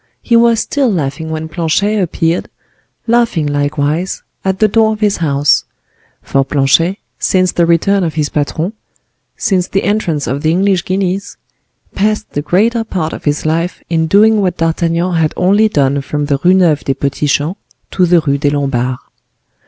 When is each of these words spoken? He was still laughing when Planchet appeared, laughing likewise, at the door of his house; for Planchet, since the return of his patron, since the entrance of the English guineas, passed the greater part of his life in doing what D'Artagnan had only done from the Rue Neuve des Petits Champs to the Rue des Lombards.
He 0.23 0.35
was 0.35 0.59
still 0.61 0.91
laughing 0.91 1.29
when 1.29 1.47
Planchet 1.47 2.01
appeared, 2.01 2.49
laughing 3.05 3.45
likewise, 3.45 4.23
at 4.43 4.57
the 4.57 4.67
door 4.67 4.93
of 4.93 4.99
his 4.99 5.17
house; 5.17 5.65
for 6.23 6.43
Planchet, 6.43 6.97
since 7.19 7.51
the 7.51 7.67
return 7.67 8.03
of 8.03 8.15
his 8.15 8.27
patron, 8.27 8.73
since 9.37 9.67
the 9.67 9.83
entrance 9.83 10.25
of 10.25 10.41
the 10.41 10.49
English 10.49 10.85
guineas, 10.85 11.37
passed 11.93 12.31
the 12.31 12.41
greater 12.41 12.83
part 12.83 13.13
of 13.13 13.25
his 13.25 13.45
life 13.45 13.83
in 13.91 14.07
doing 14.07 14.41
what 14.41 14.57
D'Artagnan 14.57 15.17
had 15.17 15.35
only 15.37 15.69
done 15.69 16.01
from 16.01 16.25
the 16.25 16.39
Rue 16.43 16.55
Neuve 16.55 16.83
des 16.83 16.95
Petits 16.95 17.31
Champs 17.31 17.59
to 17.91 18.07
the 18.07 18.21
Rue 18.21 18.39
des 18.39 18.49
Lombards. 18.49 18.97